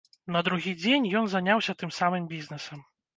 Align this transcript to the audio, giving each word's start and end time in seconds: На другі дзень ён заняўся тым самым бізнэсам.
На 0.35 0.39
другі 0.45 0.71
дзень 0.83 1.05
ён 1.19 1.29
заняўся 1.33 1.75
тым 1.83 1.93
самым 1.99 2.25
бізнэсам. 2.33 2.81